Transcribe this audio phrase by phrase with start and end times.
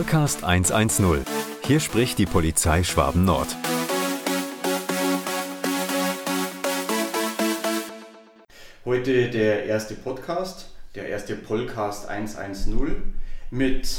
[0.00, 1.26] Vollcast 110.
[1.66, 3.54] Hier spricht die Polizei Schwaben Nord.
[8.86, 13.12] Heute der erste Podcast, der erste Polcast 110
[13.50, 13.90] mit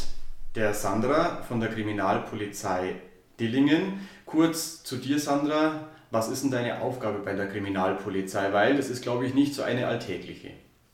[0.56, 2.96] der Sandra von der Kriminalpolizei
[3.40, 4.08] Dillingen.
[4.26, 5.88] Kurz zu dir, Sandra.
[6.10, 8.52] Was ist denn deine Aufgabe bei der Kriminalpolizei?
[8.52, 10.50] Weil das ist, glaube ich, nicht so eine alltägliche.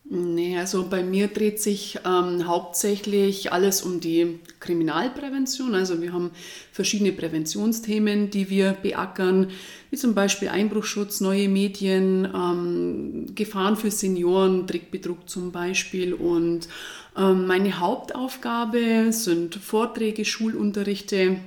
[0.09, 5.75] Nee, also bei mir dreht sich ähm, hauptsächlich alles um die Kriminalprävention.
[5.75, 6.31] Also wir haben
[6.71, 9.49] verschiedene Präventionsthemen, die wir beackern,
[9.91, 16.13] wie zum Beispiel Einbruchschutz, neue Medien, ähm, Gefahren für Senioren, Trickbetrug zum Beispiel.
[16.13, 16.69] Und
[17.17, 21.41] ähm, meine Hauptaufgabe sind Vorträge, Schulunterrichte,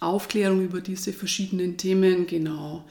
[0.00, 2.84] Aufklärung über diese verschiedenen Themen, genau.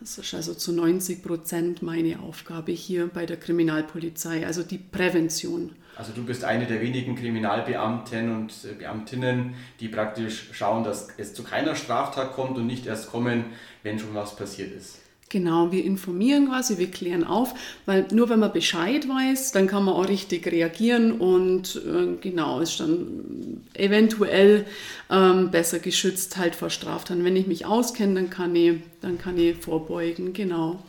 [0.00, 5.74] Das ist also zu 90 Prozent meine Aufgabe hier bei der Kriminalpolizei, also die Prävention.
[5.96, 11.34] Also du bist eine der wenigen Kriminalbeamten und äh, Beamtinnen, die praktisch schauen, dass es
[11.34, 13.46] zu keiner Straftat kommt und nicht erst kommen,
[13.82, 15.00] wenn schon was passiert ist.
[15.30, 17.52] Genau, wir informieren quasi, wir klären auf,
[17.84, 22.60] weil nur wenn man Bescheid weiß, dann kann man auch richtig reagieren und äh, genau,
[22.60, 24.64] ist dann eventuell
[25.10, 27.24] ähm, besser geschützt halt vor Straftaten.
[27.24, 30.82] Wenn ich mich auskenne, dann kann ich, dann kann ich vorbeugen, genau.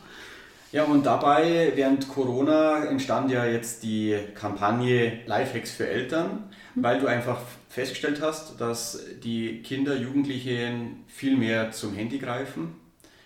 [0.72, 6.82] Ja, und dabei, während Corona, entstand ja jetzt die Kampagne Lifehacks für Eltern, mhm.
[6.82, 12.80] weil du einfach festgestellt hast, dass die Kinder, Jugendlichen viel mehr zum Handy greifen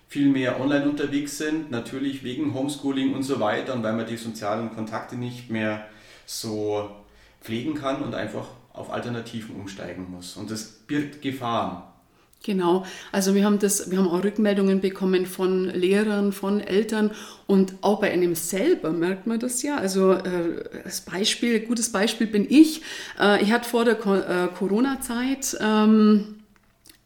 [0.09, 4.17] viel mehr online unterwegs sind, natürlich wegen Homeschooling und so weiter und weil man die
[4.17, 5.87] sozialen Kontakte nicht mehr
[6.27, 6.91] so
[7.41, 10.37] pflegen kann und einfach auf Alternativen umsteigen muss.
[10.37, 11.83] Und das birgt Gefahren.
[12.45, 17.11] Genau, also wir haben das, wir haben auch Rückmeldungen bekommen von Lehrern, von Eltern
[17.47, 19.79] und auch bei einem selber merkt man das ja.
[19.79, 22.83] Also äh, das Beispiel, gutes Beispiel bin ich.
[23.19, 26.44] Äh, ich hatte vor der äh, Corona-Zeit ähm,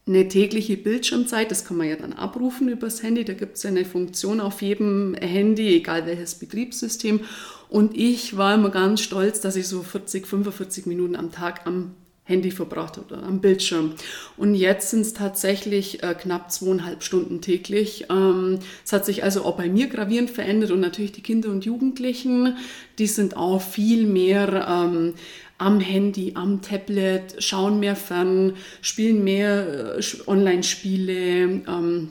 [0.09, 3.71] eine tägliche Bildschirmzeit, das kann man ja dann abrufen übers Handy, da gibt es ja
[3.71, 7.21] eine Funktion auf jedem Handy, egal welches Betriebssystem.
[7.69, 11.95] Und ich war immer ganz stolz, dass ich so 40, 45 Minuten am Tag am
[12.29, 13.95] Handy verbracht habe oder am Bildschirm.
[14.37, 18.07] Und jetzt sind es tatsächlich äh, knapp zweieinhalb Stunden täglich.
[18.11, 21.65] Ähm, es hat sich also auch bei mir gravierend verändert und natürlich die Kinder und
[21.65, 22.57] Jugendlichen,
[22.99, 25.15] die sind auch viel mehr ähm,
[25.57, 28.53] am Handy, am Tablet, schauen mehr fern,
[28.83, 31.63] spielen mehr äh, Online-Spiele.
[31.67, 32.11] Ähm,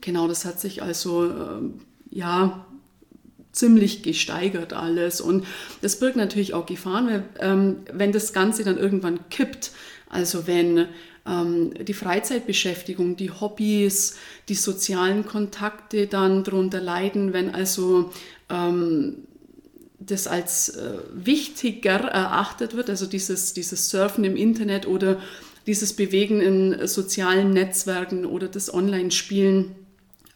[0.00, 1.60] genau, das hat sich also äh,
[2.10, 2.64] ja
[3.52, 5.20] ziemlich gesteigert alles.
[5.20, 5.46] Und
[5.80, 9.72] das birgt natürlich auch Gefahren, weil, ähm, wenn das Ganze dann irgendwann kippt,
[10.08, 10.88] also wenn
[11.26, 14.16] ähm, die Freizeitbeschäftigung, die Hobbys,
[14.48, 18.10] die sozialen Kontakte dann darunter leiden, wenn also
[18.50, 19.18] ähm,
[20.00, 25.20] das als äh, wichtiger erachtet wird, also dieses, dieses Surfen im Internet oder
[25.66, 29.76] dieses Bewegen in sozialen Netzwerken oder das Online-Spielen,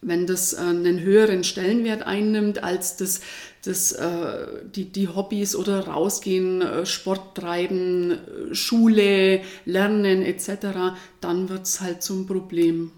[0.07, 3.21] wenn das äh, einen höheren Stellenwert einnimmt als das,
[3.65, 8.19] das, äh, die, die Hobbys oder rausgehen, äh, Sport treiben,
[8.53, 12.93] Schule, Lernen etc., dann wird es halt zum Problem.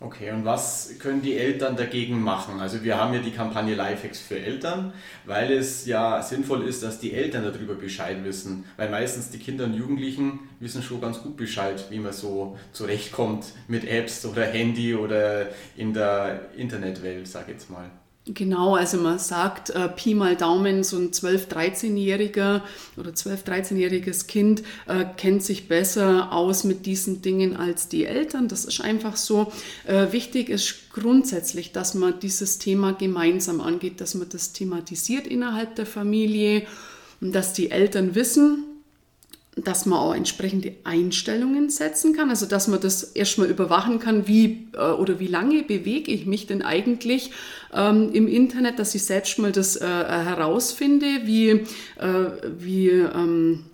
[0.00, 2.60] Okay, und was können die Eltern dagegen machen?
[2.60, 4.92] Also wir haben ja die Kampagne Lifehacks für Eltern,
[5.24, 9.64] weil es ja sinnvoll ist, dass die Eltern darüber Bescheid wissen, weil meistens die Kinder
[9.64, 14.94] und Jugendlichen wissen schon ganz gut Bescheid, wie man so zurechtkommt mit Apps oder Handy
[14.94, 15.46] oder
[15.76, 17.88] in der Internetwelt, sag ich jetzt mal.
[18.26, 22.62] Genau, also man sagt, äh, Pi mal Daumen, so ein 12-, 13-Jähriger
[22.96, 28.48] oder 12-, 13-jähriges Kind äh, kennt sich besser aus mit diesen Dingen als die Eltern.
[28.48, 29.52] Das ist einfach so.
[29.86, 35.74] Äh, wichtig ist grundsätzlich, dass man dieses Thema gemeinsam angeht, dass man das thematisiert innerhalb
[35.74, 36.66] der Familie
[37.20, 38.73] und dass die Eltern wissen,
[39.56, 44.68] dass man auch entsprechende Einstellungen setzen kann, also dass man das erstmal überwachen kann, wie
[44.74, 47.30] äh, oder wie lange bewege ich mich denn eigentlich
[47.72, 51.64] ähm, im Internet, dass ich selbst mal das äh, herausfinde, wie, äh,
[52.58, 53.64] wie ähm,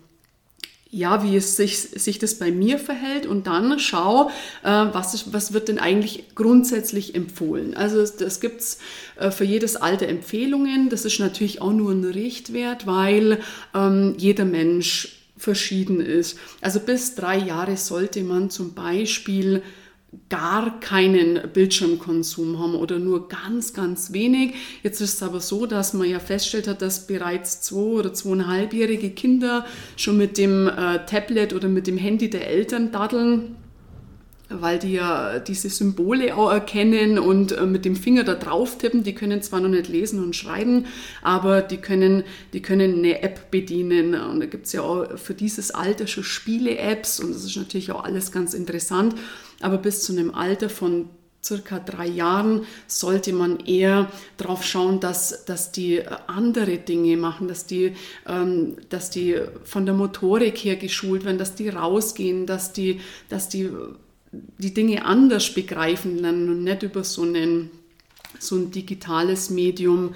[0.93, 4.29] ja, wie es sich, sich das bei mir verhält und dann schau,
[4.63, 7.75] äh, was, ist, was wird denn eigentlich grundsätzlich empfohlen.
[7.75, 8.77] Also das gibt es
[9.17, 10.89] äh, für jedes Alter Empfehlungen.
[10.89, 13.39] Das ist natürlich auch nur ein Richtwert, weil
[13.73, 16.37] ähm, jeder Mensch verschieden ist.
[16.61, 19.63] Also bis drei Jahre sollte man zum Beispiel
[20.27, 24.55] gar keinen Bildschirmkonsum haben oder nur ganz, ganz wenig.
[24.83, 29.11] Jetzt ist es aber so, dass man ja feststellt hat, dass bereits zwei- oder zweieinhalbjährige
[29.11, 29.65] Kinder
[29.95, 33.55] schon mit dem äh, Tablet oder mit dem Handy der Eltern daddeln
[34.59, 39.03] weil die ja diese Symbole auch erkennen und äh, mit dem Finger da drauf tippen.
[39.03, 40.85] Die können zwar noch nicht lesen und schreiben,
[41.21, 44.15] aber die können, die können eine App bedienen.
[44.15, 47.91] Und da gibt es ja auch für dieses Alter schon Spiele-Apps und das ist natürlich
[47.91, 49.15] auch alles ganz interessant.
[49.61, 51.09] Aber bis zu einem Alter von
[51.43, 57.65] circa drei Jahren sollte man eher darauf schauen, dass, dass die andere Dinge machen, dass
[57.65, 57.95] die,
[58.27, 63.49] ähm, dass die von der Motorik her geschult werden, dass die rausgehen, dass die, dass
[63.49, 63.69] die
[64.31, 67.69] die Dinge anders begreifen lernen und nicht über so, einen,
[68.39, 70.15] so ein digitales Medium.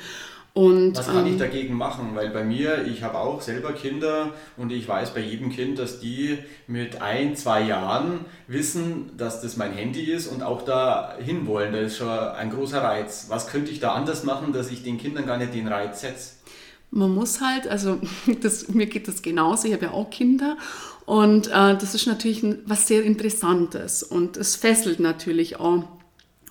[0.53, 2.11] Und, Was kann ähm, ich dagegen machen?
[2.13, 5.99] Weil bei mir, ich habe auch selber Kinder und ich weiß bei jedem Kind, dass
[5.99, 11.73] die mit ein, zwei Jahren wissen, dass das mein Handy ist und auch da hinwollen.
[11.73, 13.25] Das ist schon ein großer Reiz.
[13.27, 16.35] Was könnte ich da anders machen, dass ich den Kindern gar nicht den Reiz setze?
[16.91, 17.99] Man muss halt, also
[18.41, 20.57] das, mir geht das genauso, ich habe ja auch Kinder
[21.05, 25.83] und äh, das ist natürlich was sehr Interessantes und es fesselt natürlich auch.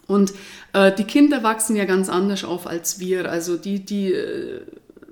[0.06, 0.34] Und
[0.74, 3.30] äh, die Kinder wachsen ja ganz anders auf als wir.
[3.30, 4.60] Also die, die äh,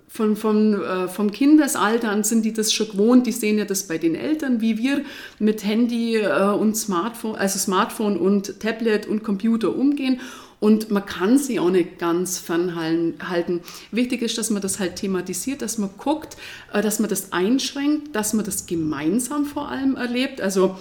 [0.06, 3.88] von, von, äh, vom Kindesalter an sind die das schon gewohnt, die sehen ja das
[3.88, 5.04] bei den Eltern, wie wir
[5.38, 10.20] mit Handy äh, und Smartphone, also Smartphone und Tablet und Computer umgehen
[10.62, 13.62] und man kann sie auch nicht ganz fernhalten.
[13.90, 16.36] Wichtig ist, dass man das halt thematisiert, dass man guckt,
[16.72, 20.40] äh, dass man das einschränkt, dass man das gemeinsam vor allem erlebt.
[20.40, 20.78] Also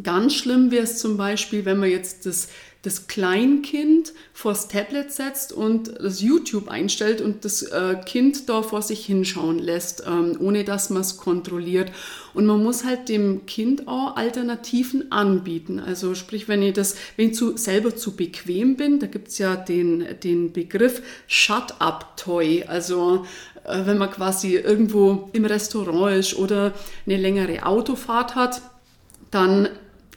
[0.00, 2.50] ganz schlimm wäre es zum Beispiel, wenn man jetzt das
[2.82, 8.80] das Kleinkind vors Tablet setzt und das YouTube einstellt und das äh, Kind da vor
[8.80, 11.92] sich hinschauen lässt, ähm, ohne dass man es kontrolliert.
[12.32, 15.78] Und man muss halt dem Kind auch Alternativen anbieten.
[15.78, 19.38] Also sprich, wenn ich das, wenn ich zu, selber zu bequem bin, da gibt es
[19.38, 22.64] ja den, den Begriff Shut-up-Toy.
[22.66, 23.26] Also
[23.64, 26.72] äh, wenn man quasi irgendwo im Restaurant ist oder
[27.04, 28.62] eine längere Autofahrt hat,
[29.30, 29.68] dann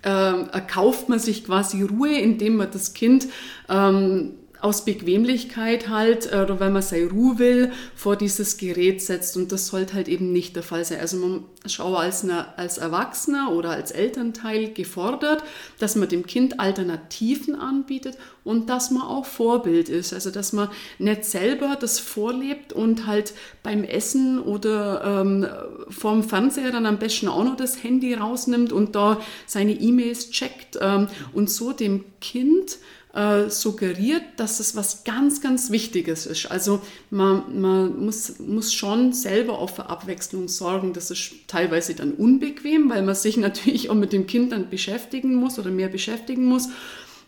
[0.04, 3.28] äh, erkauft man sich quasi Ruhe, indem man das Kind
[3.70, 9.36] ähm, aus Bequemlichkeit halt, äh, oder weil man seine Ruhe will, vor dieses Gerät setzt.
[9.36, 11.02] Und das sollte halt eben nicht der Fall sein.
[11.02, 15.44] Also man schaue als, eine, als Erwachsener oder als Elternteil gefordert,
[15.80, 20.14] dass man dem Kind Alternativen anbietet und dass man auch Vorbild ist.
[20.14, 23.34] Also dass man nicht selber das vorlebt und halt
[23.64, 25.46] beim Essen oder ähm,
[25.90, 30.78] vorm Fernseher dann am besten auch noch das Handy rausnimmt und da seine E-Mails checkt
[30.80, 32.78] ähm, und so dem Kind
[33.14, 36.48] äh, suggeriert, dass es was ganz, ganz Wichtiges ist.
[36.48, 36.82] Also
[37.12, 40.94] man, man muss, muss schon selber auch für Abwechslung sorgen.
[40.94, 45.36] Das ist teilweise dann unbequem, weil man sich natürlich auch mit dem Kind dann beschäftigen
[45.36, 46.70] muss oder mehr beschäftigen muss.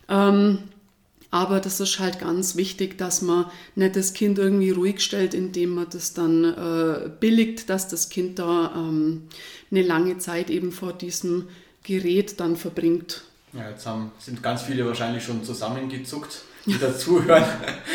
[0.08, 0.58] Ähm,
[1.30, 5.70] aber das ist halt ganz wichtig, dass man nicht das Kind irgendwie ruhig stellt, indem
[5.70, 9.22] man das dann äh, billigt, dass das Kind da ähm,
[9.70, 11.48] eine lange Zeit eben vor diesem
[11.82, 13.22] Gerät dann verbringt.
[13.56, 17.44] Ja, jetzt haben, sind ganz viele wahrscheinlich schon zusammengezuckt, die dazuhören,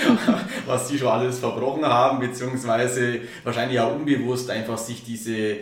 [0.66, 5.58] was sie schon alles verbrochen haben, beziehungsweise wahrscheinlich auch unbewusst einfach sich diese,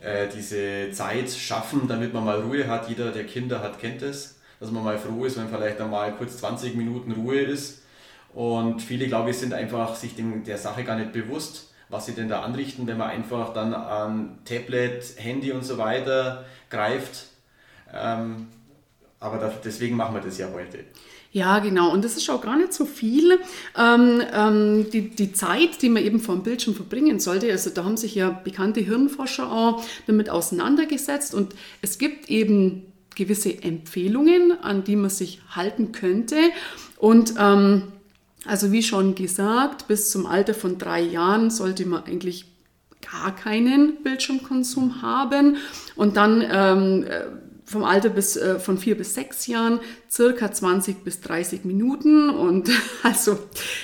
[0.00, 2.88] äh, diese Zeit schaffen, damit man mal Ruhe hat.
[2.88, 6.38] Jeder, der Kinder hat, kennt es, dass man mal froh ist, wenn vielleicht einmal kurz
[6.38, 7.82] 20 Minuten Ruhe ist.
[8.32, 12.12] Und viele, glaube ich, sind einfach sich dem, der Sache gar nicht bewusst, was sie
[12.14, 17.26] denn da anrichten, wenn man einfach dann an Tablet, Handy und so weiter greift.
[17.92, 18.48] Ähm,
[19.20, 20.80] aber das, deswegen machen wir das ja heute.
[21.34, 21.92] Ja, genau.
[21.92, 23.40] Und das ist auch gar nicht so viel.
[23.76, 27.84] Ähm, ähm, die, die Zeit, die man eben vor dem Bildschirm verbringen sollte, also da
[27.84, 31.34] haben sich ja bekannte Hirnforscher auch damit auseinandergesetzt.
[31.34, 36.36] Und es gibt eben gewisse Empfehlungen, an die man sich halten könnte.
[36.98, 37.82] Und ähm,
[38.46, 42.46] also wie schon gesagt, bis zum Alter von drei Jahren sollte man eigentlich
[43.10, 45.56] gar keinen Bildschirmkonsum haben.
[45.96, 47.06] Und dann ähm,
[47.64, 49.80] vom Alter bis, äh, von vier bis sechs Jahren
[50.10, 52.28] circa 20 bis 30 Minuten.
[52.30, 52.70] Und
[53.02, 53.38] also,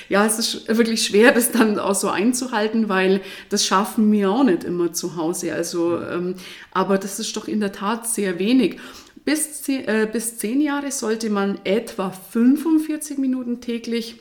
[0.07, 4.43] ja, es ist wirklich schwer, das dann auch so einzuhalten, weil das schaffen wir auch
[4.43, 5.53] nicht immer zu Hause.
[5.53, 6.35] Also, ähm,
[6.71, 8.79] aber das ist doch in der Tat sehr wenig.
[9.25, 14.19] Bis, äh, bis zehn Jahre sollte man etwa 45 Minuten täglich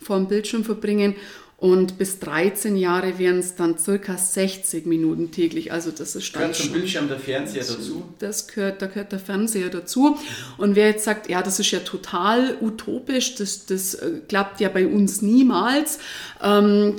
[0.00, 1.16] vor dem Bildschirm verbringen
[1.60, 5.72] und bis 13 Jahre wären es dann circa 60 Minuten täglich.
[5.72, 8.04] Also das ist dann Gehört zum Bildschirm der Fernseher dazu?
[8.20, 10.16] Das gehört, da gehört der Fernseher dazu.
[10.56, 14.68] Und wer jetzt sagt, ja, das ist ja total utopisch, das, das äh, klappt ja
[14.68, 15.98] bei uns niemals,
[16.40, 16.94] ähm,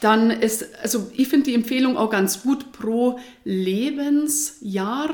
[0.00, 5.10] dann ist, also ich finde die Empfehlung auch ganz gut pro Lebensjahr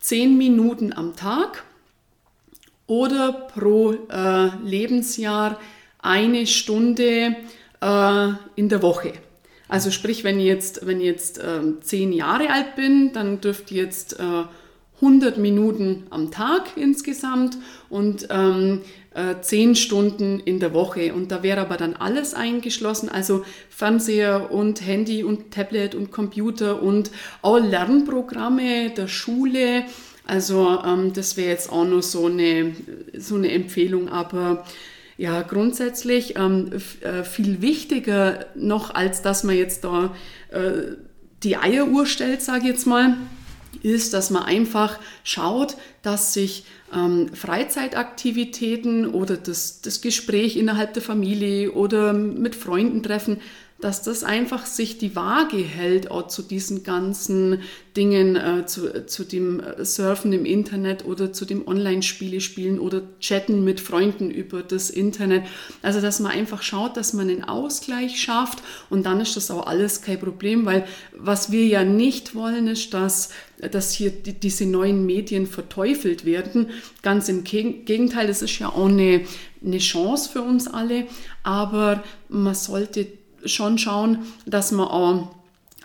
[0.00, 1.64] 10 Minuten am Tag
[2.88, 5.60] oder pro äh, Lebensjahr
[5.98, 7.36] eine Stunde
[7.80, 9.12] äh, in der Woche.
[9.68, 13.74] Also sprich, wenn ich jetzt, wenn ich jetzt äh, zehn Jahre alt bin, dann dürfte
[13.74, 14.44] ich jetzt äh,
[15.00, 17.56] 100 Minuten am Tag insgesamt
[17.88, 18.80] und ähm,
[19.14, 21.14] äh, 10 Stunden in der Woche.
[21.14, 26.82] Und da wäre aber dann alles eingeschlossen, also Fernseher und Handy und Tablet und Computer
[26.82, 27.10] und
[27.42, 29.84] auch Lernprogramme der Schule.
[30.26, 32.74] Also ähm, das wäre jetzt auch noch so eine,
[33.16, 34.64] so eine Empfehlung, aber
[35.18, 36.70] ja, grundsätzlich ähm,
[37.00, 40.14] äh, viel wichtiger noch, als dass man jetzt da
[40.50, 40.94] äh,
[41.42, 43.16] die Eieruhr stellt, sage ich jetzt mal,
[43.82, 46.64] ist, dass man einfach schaut, dass sich
[46.94, 53.38] ähm, Freizeitaktivitäten oder das, das Gespräch innerhalb der Familie oder mit Freunden treffen,
[53.80, 57.60] dass das einfach sich die Waage hält, auch zu diesen ganzen
[57.96, 63.62] Dingen, äh, zu, zu dem Surfen im Internet oder zu dem Online-Spiele spielen oder Chatten
[63.62, 65.44] mit Freunden über das Internet.
[65.80, 69.66] Also, dass man einfach schaut, dass man einen Ausgleich schafft und dann ist das auch
[69.66, 70.84] alles kein Problem, weil
[71.16, 76.70] was wir ja nicht wollen, ist, dass dass hier die, diese neuen Medien verteufelt werden.
[77.02, 79.22] Ganz im Gegenteil, das ist ja auch eine,
[79.64, 81.06] eine Chance für uns alle,
[81.42, 83.06] aber man sollte
[83.44, 85.34] schon schauen, dass man auch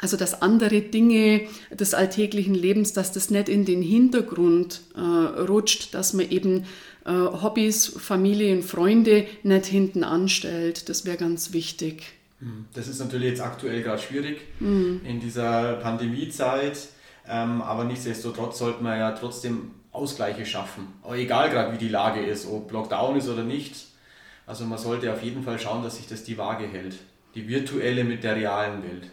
[0.03, 5.93] also dass andere Dinge des alltäglichen Lebens, dass das nicht in den Hintergrund äh, rutscht,
[5.93, 6.65] dass man eben
[7.05, 10.89] äh, Hobbys, Familie und Freunde nicht hinten anstellt.
[10.89, 12.03] Das wäre ganz wichtig.
[12.41, 12.65] Mhm.
[12.73, 15.01] Das ist natürlich jetzt aktuell gerade schwierig mhm.
[15.07, 16.77] in dieser Pandemiezeit,
[17.27, 20.87] ähm, aber nichtsdestotrotz sollte man ja trotzdem Ausgleiche schaffen.
[21.03, 23.87] Aber egal gerade wie die Lage ist, ob Lockdown ist oder nicht.
[24.45, 26.95] Also man sollte auf jeden Fall schauen, dass sich das die Waage hält
[27.35, 29.09] die virtuelle mit der realen Welt.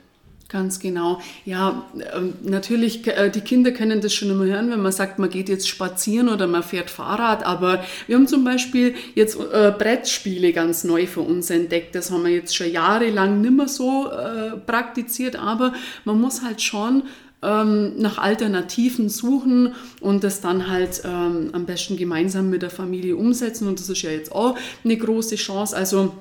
[0.49, 1.21] Ganz genau.
[1.45, 5.31] Ja, ähm, natürlich, äh, die Kinder können das schon immer hören, wenn man sagt, man
[5.31, 7.47] geht jetzt spazieren oder man fährt Fahrrad.
[7.47, 11.95] Aber wir haben zum Beispiel jetzt äh, Brettspiele ganz neu für uns entdeckt.
[11.95, 15.37] Das haben wir jetzt schon jahrelang nicht mehr so äh, praktiziert.
[15.37, 15.73] Aber
[16.05, 17.05] man muss halt schon
[17.43, 23.17] ähm, nach Alternativen suchen und das dann halt ähm, am besten gemeinsam mit der Familie
[23.17, 23.69] umsetzen.
[23.69, 25.77] Und das ist ja jetzt auch eine große Chance.
[25.77, 26.13] Also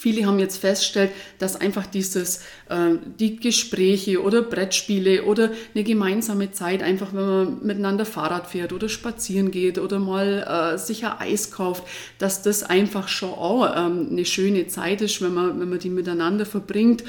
[0.00, 2.38] Viele haben jetzt festgestellt, dass einfach dieses,
[2.70, 8.72] äh, die Gespräche oder Brettspiele oder eine gemeinsame Zeit, einfach wenn man miteinander Fahrrad fährt
[8.72, 11.84] oder spazieren geht oder mal äh, sich Eis kauft,
[12.16, 15.90] dass das einfach schon auch ähm, eine schöne Zeit ist, wenn man, wenn man die
[15.90, 17.04] miteinander verbringt.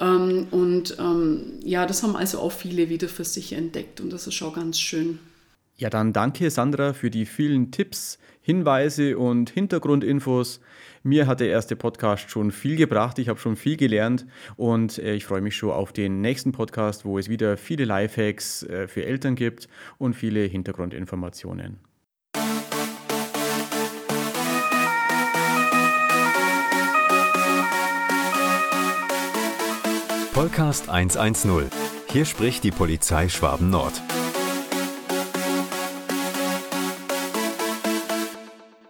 [0.00, 4.26] Ähm, und ähm, ja, das haben also auch viele wieder für sich entdeckt und das
[4.26, 5.18] ist schon ganz schön.
[5.76, 10.60] Ja, dann danke Sandra für die vielen Tipps, Hinweise und Hintergrundinfos.
[11.02, 14.26] Mir hat der erste Podcast schon viel gebracht, ich habe schon viel gelernt
[14.56, 18.62] und äh, ich freue mich schon auf den nächsten Podcast, wo es wieder viele Lifehacks
[18.64, 21.89] äh, für Eltern gibt und viele Hintergrundinformationen.
[30.40, 31.70] Podcast 110.
[32.08, 34.00] Hier spricht die Polizei Schwaben Nord.